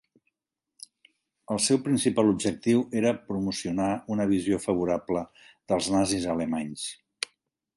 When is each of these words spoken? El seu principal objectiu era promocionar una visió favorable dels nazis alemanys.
El 1.55 1.59
seu 1.65 1.77
principal 1.87 2.31
objectiu 2.31 2.81
era 3.01 3.11
promocionar 3.27 3.91
una 4.15 4.27
visió 4.33 4.59
favorable 4.65 5.25
dels 5.73 5.91
nazis 5.99 6.27
alemanys. 6.35 6.89